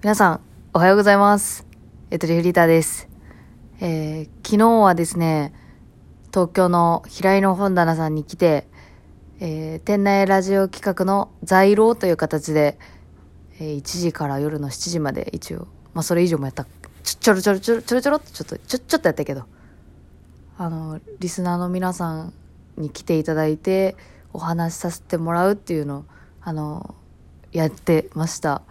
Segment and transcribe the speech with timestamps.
[0.00, 0.40] 皆さん、
[0.74, 1.66] おはようございます。
[2.12, 3.08] エトリフリーターです。
[3.80, 5.52] えー昨日はですね、
[6.32, 8.68] 東京の平井の本棚さんに来て、
[9.40, 12.78] えー店内ラジオ企画の在廊という形で、
[13.58, 16.64] えー1時から夜の7時まで一応、まあそれ以上もやった。
[17.02, 19.46] ちょ、ちょろちょろちょろちょろちょろっとちょっと、ちょ、ちょっとやったけど、
[20.58, 22.32] あの、リスナーの皆さん
[22.76, 23.96] に来ていただいて、
[24.32, 26.04] お話しさせてもらうっていうのを、
[26.40, 26.94] あの、
[27.50, 28.62] やってました。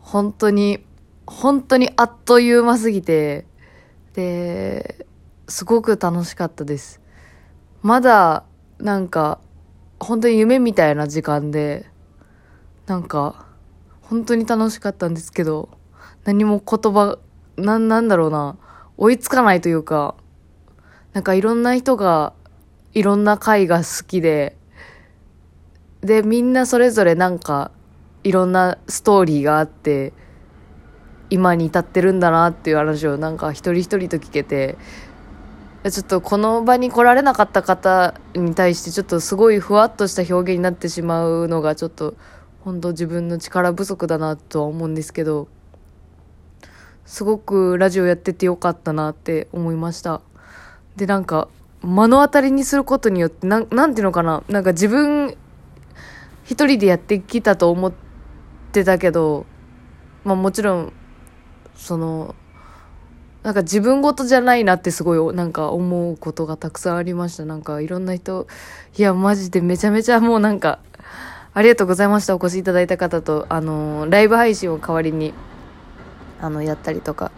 [0.00, 0.84] 本当に、
[1.26, 3.46] 本当にあっという間すぎて、
[4.14, 5.06] で、
[5.48, 7.00] すごく楽しかったです。
[7.82, 8.44] まだ、
[8.78, 9.40] なんか、
[9.98, 11.86] 本当に夢みたいな時間で、
[12.86, 13.46] なんか、
[14.02, 15.68] 本当に楽しかったんですけど、
[16.24, 17.18] 何も言葉、
[17.56, 18.56] な、なんだろうな、
[18.96, 20.14] 追いつかないというか、
[21.12, 22.32] なんかいろんな人が、
[22.92, 24.56] いろんな回が好きで、
[26.00, 27.70] で、みんなそれぞれなんか、
[28.22, 30.12] いろんなストーリーがあって、
[31.30, 34.76] 今に至ってるんだなっていう話をなんか一人一人と聞けて、
[35.90, 42.14] ちょっとこの場に来られなかった方に対してちょっとすごいふわっとした表現になってしまうのがちょっと
[42.60, 45.48] 本当自分の力不足だなとは思うんですけど、
[47.06, 50.20] すごくラジオやっててよかったなって思いました。
[50.96, 51.48] で、なんか、
[51.82, 55.34] 目の当たりにすることによって、なん、なんていうのかな、なんか自分
[56.44, 58.09] 一人でやってきたと思って
[58.84, 59.46] たけど、
[60.24, 60.92] まあもちろん、
[61.74, 62.34] その、
[63.42, 67.44] なんか自分事じゃないなってすごいなんか思うことがたくさんありました。
[67.44, 68.46] なんかいろんな人、
[68.98, 70.78] いやマジでめちゃめちゃもうなんか、
[71.52, 72.34] ありがとうございました。
[72.34, 75.32] お越しいただいた方と、あのライブ配信を代わりに、
[76.40, 77.32] あの、やったりとか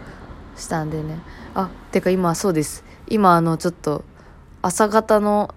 [0.57, 1.19] したんでね。
[1.55, 2.83] あ、てか今そうです。
[3.07, 4.03] 今あの、ちょっと、
[4.61, 5.55] 朝方の、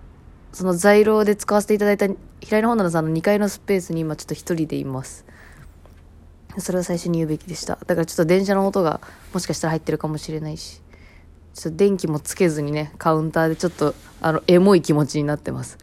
[0.53, 2.07] その在廊で使わせていただいた
[2.41, 5.27] 平井の本棚さんの2階のスペースに今ちょっと一人でいます。
[6.59, 7.79] それを最初に言うべきでした。
[7.87, 9.01] だからちょっと電車の音が
[9.33, 10.81] もしかしたら入ってるかもしれないし、
[11.55, 15.79] ちょっと電気もつけずにね、カウンターでちょっと、あの、エモい気持ちになってます。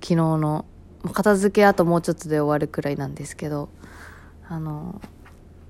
[0.00, 0.66] 昨日の、
[1.12, 3.68] 片付けあともうちょっとで終わるくらいなんですけど、
[4.48, 5.00] あの、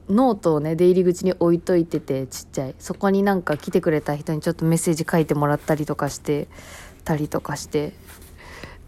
[0.08, 2.74] ノートをね、出入り口に置いといてて、ちっちゃい。
[2.78, 6.48] そこになんか来てくれた人にちょっとメッセージ書いてもらったりとかして、
[7.04, 7.94] たりとかして、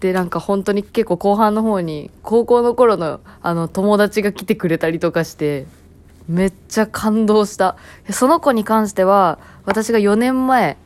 [0.00, 5.66] で、なんか本当に結構後半の方に、高校の頃のあの友達が来てくれたりとかして、
[6.28, 7.76] めっちゃ感動した。
[8.10, 10.76] その子に関しては、私が4年前、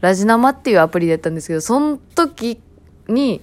[0.00, 2.60] ラジナマっていうアプリでやったんですけど、その時
[3.08, 3.40] に、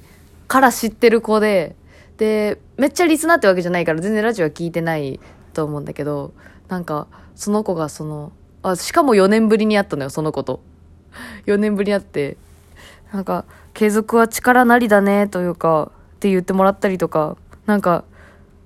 [0.47, 1.75] から知ってる子で、
[2.17, 5.19] で、めっちゃリスナーってわけじゃないから、全然ラジオは聞いてない
[5.53, 6.33] と思うんだけど、
[6.69, 8.31] なんか、その子がその、
[8.61, 10.61] あ、しかも4年ぶりに会ったのよ、その子と。
[11.45, 12.37] 4年ぶりに会って、
[13.13, 17.37] なんか、継続は力なりだね、というか、って言ってもらったりとか、
[17.67, 18.05] なんか、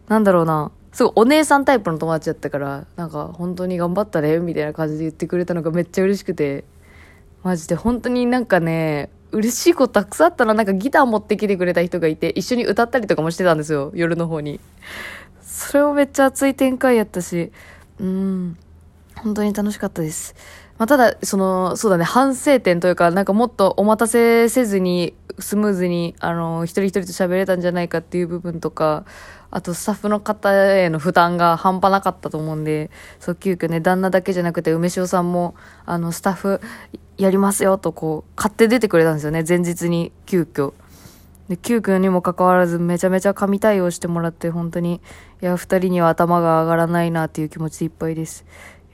[0.07, 6.63] なんだろうな、すごいお姉さんタイプの友達だったから、なんか、本当に頑張ったね、みたいな感じで言ってくれたのがめっちゃ嬉しくて、
[7.43, 10.53] マジで本当になんかね、嬉しいことたくさんあったな。
[10.53, 14.61] なんかギター持ってきてくれた人がいて、一緒に歌ったりとかもしてたんですよ、夜の方に。
[15.41, 17.51] それもめっちゃ熱い展開やったし、
[17.99, 18.57] うん、
[19.15, 20.35] 本当に楽しかったです。
[20.77, 29.05] まあ、ただ、その、そうだね、反省点というか、なんかもっとお待たせせずに、スムーズに、あの、一人一人と喋れたんじゃないかっていう部分とか、
[29.49, 35.55] あとスタッフの方への負担が半端なかったと思うんで、そう、急遽ね、旦那だけじゃなくて、梅塩さんも、
[35.85, 36.61] あの、スタッフ
[37.17, 40.73] やりますよと、こう、買って出てくれたんですよね、前日に、急遽。
[41.49, 45.01] で、急遽にもかかわらず、めちゃめちゃ神対応してもらって、本当に、
[45.41, 48.45] いや、二人には頭が上がらないなっていう気持ちでいっぱいです。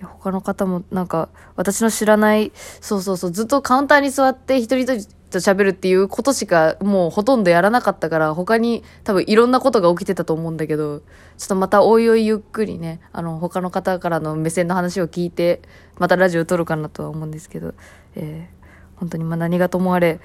[0.05, 10.99] 他の方も、なんか、私の知らない、そうそうそう、ずっとカウンターに座って一人一人と喋るっていうことしか、もうほとんどやらなかったから、他に多分いろんなことが起きてたと思うんだけど、
[11.37, 15.61] ちょっとまたおいおいゆっくりね、あの、他の方からの目線の話を聞いて、
[15.97, 17.73] またラジオ撮るかなとは思うんですけど、
[18.15, 20.19] えー、本当にまあ何がともあれ、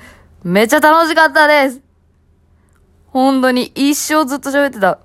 [0.45, 1.81] めっちゃ楽しかったです
[3.09, 5.01] 本当に一生ずっと喋ってた。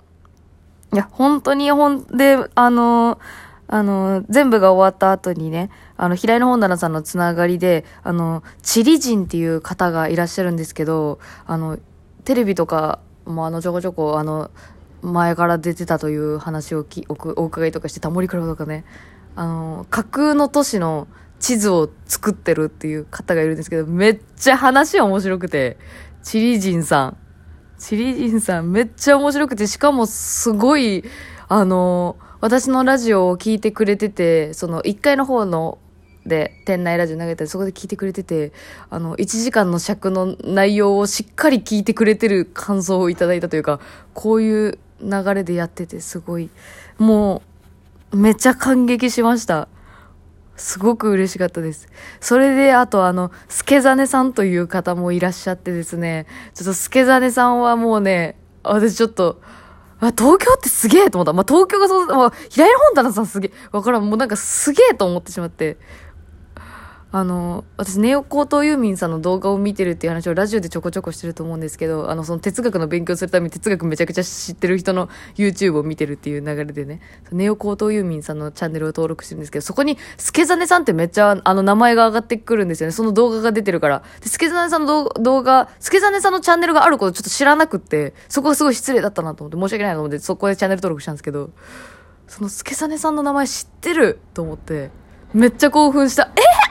[0.93, 11.17] いや、本当に、ほんで、あのーあの、全部が終わった後にね、あの、平井の本棚さんのつながりで、あの、チリ人っていう方がいらっしゃるんですけど、
[11.47, 11.79] あの、
[12.23, 14.51] テレビとかもあの、ちょこちょこ、あの、
[15.01, 18.85] 前から出てたという話をきおくお伺いとかして、タモリクラブとかね、
[19.35, 21.07] あの、架空の都市の
[21.39, 25.77] 地図を作ってるっていう方がいるんですけど、めっちゃ話面白くて、
[26.21, 27.17] チリ人さん。
[27.79, 31.03] チリ人さんめっちゃ面白くて、しかもすごい、
[31.47, 35.77] あの、私のラジオを聞いてくれてて、その1階の方の
[36.25, 38.51] で店内ラジオ投げてそこで聞いてくれてて、
[38.89, 43.79] あの、1時間の尺の内容をしっかり聞いてくれてる感想をいただいたというか、
[44.13, 46.49] こういう流れでやっててすごい、
[46.97, 47.43] も
[48.11, 49.69] う、めっちゃ感激しました。
[50.57, 51.87] すごく嬉しかったです。
[52.19, 56.25] それで、あとあの、スケザネさんという方もいらっしゃってですね、
[56.55, 59.39] ちょっとスケザネさんはもうね、私ちょっと、
[59.99, 61.33] あ、東京ってすげえと思った。
[61.33, 65.77] まあ、東京がそう、まあ、平井本棚さんすげえ、わからん、もうなんかすげえと思ってしまって。
[67.15, 77.01] あの、私、ネオ高等ユーミンさんの動画を見てるっていう話をラジオでちょこちょこしてると思うんですけど、あの、その哲学の勉強するために哲学めちゃくちゃ知ってる人の YouTube を見てるっていう流れでね、
[77.31, 82.91] ネオ高等ユーミンさんのチャンネルを登録してるんですけど、そこに、スケザネさんってめっちゃ、あの、名前が上がってくるんですよね。
[82.93, 84.01] その動画が出てるから。
[84.19, 91.51] で、スケザネさんの動画、スケザネさんのチャンネルがあることちょっと知らなくって、そこがすごい失礼だったなと思って、申し訳ないなと思って、そこでチャンネル登録したんですけど、
[92.27, 94.89] そのスケザネさんの名前知ってると思って、
[95.33, 96.31] めっちゃ興奮した。
[96.35, 96.62] えー、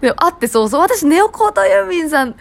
[0.00, 2.36] でも、会ってそうそう、私ネオコートユーミンさん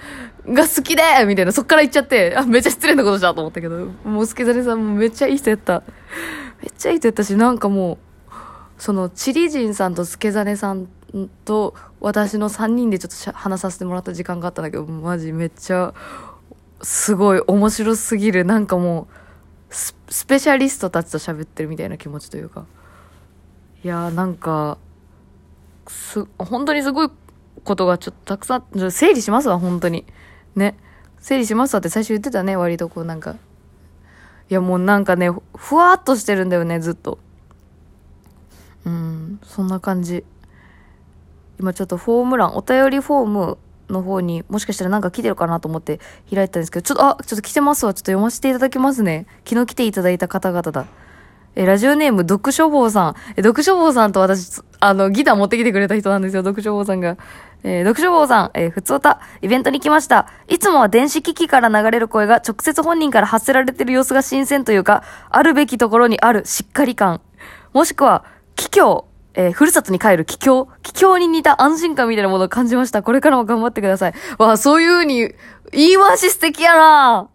[0.48, 5.84] が好きでみたいな、そっから言っちゃって、あ、めっちゃ失礼なことしたと思ったけど、もうスケザネさんもめっちゃいい人やった。
[6.62, 7.98] めっちゃいい人やったし、なんかもう、
[8.78, 10.88] その、チリ人さんとスケザネさん
[11.46, 15.94] と私の3人でちょっと話させてもらった時間があったんだけど、マジめっちゃ、
[16.82, 18.44] すごい面白すぎる。
[18.44, 19.08] なんかも
[19.70, 22.66] う、ススペシャリストたちと喋ってるみたいな気持ちというか。
[23.84, 24.78] いやーなんか、
[25.88, 27.10] す、本当にすごい
[27.64, 30.06] ことがちょっとたくさん、整理しますわ、本当に。
[30.56, 30.78] ね。
[31.20, 33.36] 整理しますわって最初言ってたね、割とこうなんか。
[34.50, 37.18] いやもうなんかね、ふわっとしてるんだよね、ずっと。
[38.86, 40.26] うん、そんな感じ。
[41.60, 43.58] 今ちょっとフォーム欄、お便りフォーム
[43.90, 46.00] の方にもしかしたらなんか来てるかなと思って
[46.34, 47.94] 開いたんですけど、ちょっと、あ、ちょっと来てますわ。
[47.94, 49.26] ちょっと読ませていただきますね。
[49.48, 50.86] 昨日来ていただいた方々だ。
[51.56, 53.16] え、ラジオネーム、読書坊さん。
[53.38, 57.16] え、読書坊さんと私、あの、ギター持ってきてくれた人なんですよ、読書坊さんが。
[57.64, 60.28] えー読書坊さん、えー、ふつおた、イベントに来ました。
[60.50, 67.22] いつもは電子機器から流れる声が直接本人から発せられてる様子が新鮮というか、あるべきところにあるしっかり感。
[67.72, 68.26] もしくは、
[68.58, 73.04] 帰郷、えーふるさとに帰る帰郷、帰郷に似た安心感みたいなものを感じました。
[73.04, 74.14] これからも頑張ってください。
[74.38, 75.34] わあ、そういう風に、
[75.72, 77.30] 言い回し素敵やな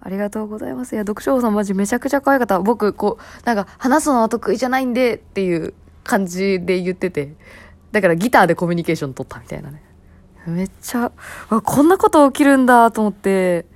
[0.00, 0.92] ありがとうございます。
[0.92, 2.60] いや、読書王さんマジめちゃくちゃ可愛かった。
[2.60, 5.74] 僕、こう、なんか、話すのは得意じゃないんでっていう
[6.06, 7.34] 感じで言ってて。
[7.92, 9.82] だからギターでコミュニケーション取ったみたいなね。
[10.46, 11.10] めっちゃ、
[11.50, 13.66] あ、こんなこと起きるんだと思って、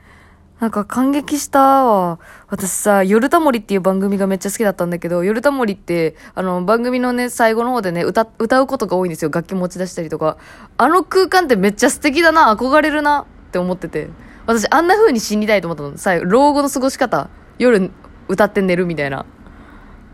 [0.61, 2.19] なんか感激したわ。
[2.49, 9.31] 私さ、夜タモリっていう番組がめっちゃ好きだったんだけど、夜タモリって、あの、番組のね、最後の方でね、歌、歌うことが多いんですよ。
[9.33, 10.37] 楽器持ち出したりとか。
[10.77, 14.11] あの空間ってめっちゃ素敵だな、憧れるなって思ってて。
[14.47, 15.97] 私、あんな風に死にたいと思ったの。
[15.97, 17.91] さ、老後の過ごし方、夜
[18.29, 19.25] 歌って寝るみたいな。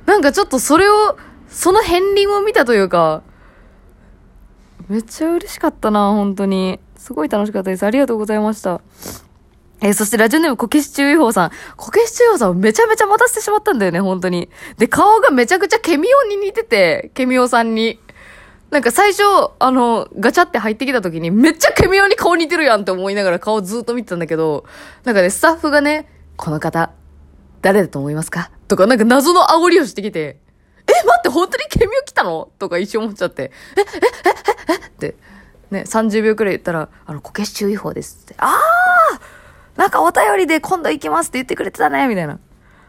[0.06, 1.16] なんかちょっとそれを、
[1.48, 3.22] その片鱗を見たというか、
[4.88, 6.80] めっちゃ嬉しかったな、本当に。
[6.96, 7.84] すごい楽しかったです。
[7.84, 8.80] ありがとうございました。
[9.80, 11.50] えーそしてラジオネームこけし注意報さん。
[11.76, 14.48] こけし注意報さんをめちゃめちゃ待たせてしまったんだよね、本当に。
[14.78, 18.00] で、顔がめちゃくちゃケミオに似てて、ケミオさんに。
[18.70, 19.22] なんか最初、
[19.58, 24.64] あの、ガチャって入ってきた時に、めっちゃケミオに顔似てるやんって思いながら顔ずっと見てたんだけど、
[25.04, 26.90] なんかね、スタッフがね、この方、
[27.62, 28.50] 誰だと思いますか？
[28.66, 30.40] とか、なんか謎の煽りをしてきて、
[31.04, 32.48] 待って、本当にケミオ来たの？
[32.58, 34.86] とか一瞬思っちゃって、え、え、え、え、え？
[34.86, 35.16] って、
[35.70, 39.78] ね、30秒くらい言ったら、あの、こけし注意報ですって、あー！
[39.78, 42.38] なんかお便りで今度行きますって言ってくれてたね、みたいな。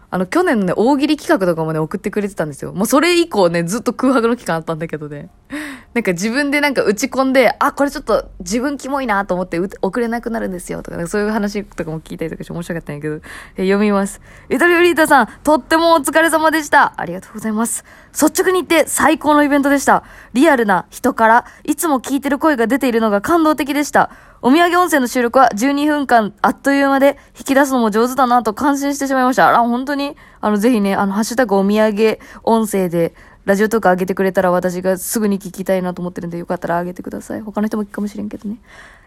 [0.10, 2.72] あの、去年のね、大喜利企画とかもね、送ってくれてたんですよ。
[2.72, 5.30] もうそれ以降ね、ずっと空白の期間あったんだけどね。
[5.94, 14.22] なんか自分でなんか打ち込んで、あ、これちょっと自分キモいなと思って送れなくなるんですよとか、なんかそういう話とかも聞いたりとかして面白かったんやけど、え読みます。
[14.50, 16.94] ゆとりおリータさん、とってもお疲れ様でした。
[16.96, 17.84] ありがとうございます。
[18.14, 20.04] 率直に言って最高のイベントでした。
[20.34, 24.10] リアルな人から、いつも聞いてる声が出ているのが感動的でした。
[24.42, 29.48] お土産温泉の収録は12分間あっという間で引き出すのも上手だなと感心してしまいました。
[29.48, 33.14] あら、本当に、あの、ぜひね、あの、ハッシュタグお土産音声で、
[33.46, 37.42] ラジオとか上げてくれたら私がすぐに聞きたいなと思ってるんで、よかったら上げてください。
[37.42, 38.58] 他の人も聞くかもしれんけどね。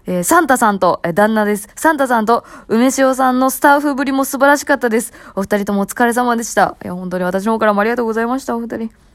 [0.06, 1.68] えーサンタさんと、えー旦那です。
[1.76, 5.12] サンタさんと、梅塩さんのスタッフぶりも素晴らしかったです。
[5.34, 6.76] お二人ともお疲れ様でした。
[6.82, 9.09] いや、本当に私の方からもありがとうございました、お二人。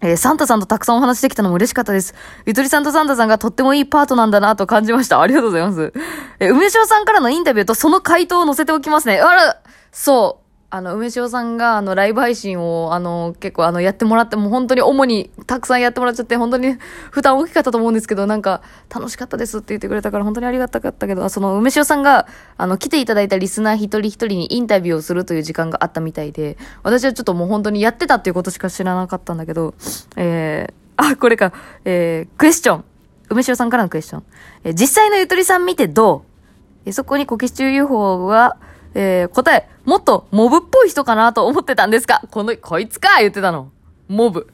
[0.00, 2.14] えーサンタさんとたくさんお話できたのも嬉しかったです。
[2.46, 5.20] ゆとりさんとサンタさんがとってもいいパートなんだなと感じました。
[5.20, 5.92] ありがとうございます。
[6.40, 9.18] えー梅塩さんからのインタビューとその回答を載せておきますね。
[9.20, 10.43] あら、そう。
[10.74, 16.76] あの、梅塩さんが、あの、ライブ配信を、あの、結構、あの、やってもらって、もう本当に主にたくさんやってもらっちゃって、本当に
[17.12, 18.60] 負担大きかったと思うんですけど、なんか、
[18.92, 22.26] 楽しかったですって言ってくれたから、本当にありがたかったけど、その、梅塩さんが、
[22.56, 29.74] あの、来ていただいたリスナー一人一人にインタビューをするという時間があったみたいで、私はちょっともう本当にやってたっていうことしか知らなかったんだけど、
[30.16, 31.52] えー、あ、これか、
[31.84, 32.84] えー、クエスチョン。
[33.30, 34.24] 梅塩さんからのクエスチョン。
[34.64, 36.22] えー実際のゆとりさん見てどう？
[36.86, 38.56] えーそこにコケシチュー UFO が、
[38.94, 43.70] えー、答え、もっとモブっぽい人かなと思ってたんですが、この、こいつか言ってたの。
[44.08, 44.48] モブ。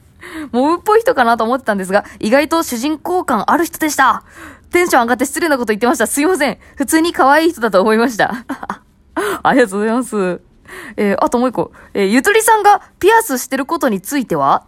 [0.53, 4.25] モブっぽい人かなと思ってたんですが、意外と主人公感ある人でした。
[4.71, 6.07] テンション上がって失礼なこと言ってました。
[6.07, 6.59] すいません。
[6.77, 8.45] 普通に可愛い人だと思いました。
[9.43, 10.41] ありがとうございます。
[10.97, 11.73] えー、あともう一個。
[11.95, 14.65] えー、ゆとりさんがピアスしてることについては？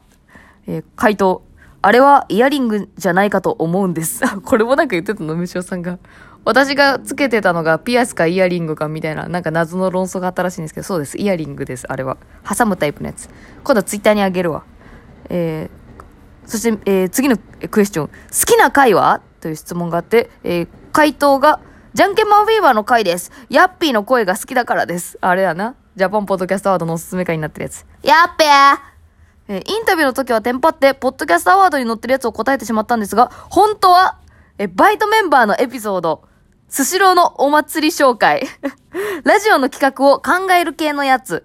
[0.67, 1.43] えー、回答。
[1.85, 4.23] あれはイヤリングじゃないかと思うんです。
[4.43, 5.99] これもなんか言ってたの、むしおさんが。
[6.45, 11.17] 私がつけてたのがピアスかイヤリングかみたいな、なんか謎の論争があったらしいんですけど、そうです。
[11.19, 12.17] イヤリングです、あれは。
[12.43, 13.29] 挟むタイプのやつ。
[13.63, 14.65] 今度ツイッターにあげるわ。
[15.29, 17.37] えー、そして、えー、次の
[17.71, 18.09] クエスチョン。
[18.09, 18.13] 好
[18.45, 19.21] きな回は？
[19.41, 21.61] という質問があって、えー、回答が、
[21.95, 23.31] じゃんけんマンフィーバーの回です。
[23.49, 25.19] ヤッピーの声が好きだからです。
[25.21, 25.77] あれやな。
[25.95, 27.85] ジャパンポッドキャストアワードのおすすめ回になってるやつ。
[28.03, 28.49] やっべー
[29.49, 34.19] えー、インタビューの時はテンパって、ポッドキャストアワードに載ってるやつを答えてしまったんですが、本当は、
[34.59, 36.25] えバイトメンバーのエピソード、
[36.73, 38.47] スシローのお祭り紹介。
[39.25, 41.45] ラジオの企画を考える系のやつ。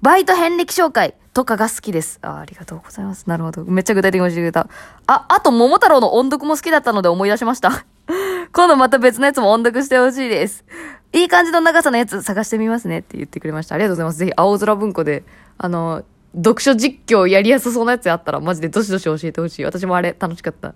[0.00, 2.18] バイト遍歴紹介とかが好きです。
[2.22, 3.26] あありがとうございます。
[3.26, 3.66] なるほど。
[3.66, 4.68] めっちゃ具体的に教えてくれた。
[5.06, 7.84] あ、あと、桃太郎の音読も好きだったので思い出しました。
[8.54, 10.64] 今度また別のやつも音読してほしいです。
[11.12, 13.74] いい感じの長さのやつ探してみますねって言ってくれました。
[13.74, 14.18] ありがとうございます。
[14.20, 15.24] ぜひ、青空文庫で、
[15.58, 16.02] あの、
[16.34, 19.66] 読書実況やりやすそうなやつあったら、マジでどしどし教えてほしい。
[19.66, 20.74] 私もあれ楽しかった。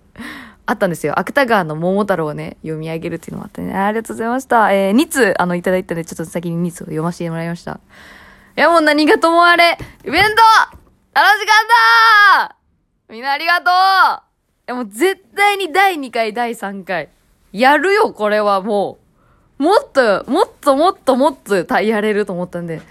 [0.67, 1.19] あったんですよ。
[1.19, 3.73] 芥川の桃太郎をね、読み上げるっていうのもあってね。
[3.73, 4.73] ありがとうございました。
[4.73, 7.81] えー、2通、あの、いただいたんで、ちょっと先に2通を読ませてもらいました。
[8.57, 10.27] いや、もう何がともあれ、イベント
[11.15, 11.53] 楽しか
[12.45, 12.57] った
[13.09, 13.71] みんなありがとうい
[14.67, 17.11] や、もう絶対に第2回、第3回。
[17.53, 18.99] やるよ、これはも
[19.59, 19.63] う。
[19.63, 22.83] もっと、もっともっともっとやれると思ったんで。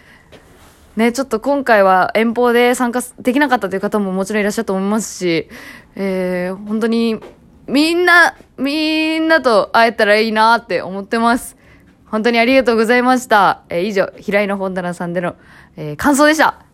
[0.96, 5.50] ね、ちょっと今回は遠方で参加できなかったという方ももちろんいらっしゃると思いますし、
[5.96, 7.20] えー、本当に
[7.68, 11.58] みんな、みんなと会えたらいいなって思ってます。
[12.06, 13.64] 本当にありがとうございました。
[13.70, 15.36] えー、以上、平井の本棚さんでの、
[15.76, 16.65] えー、感想でした。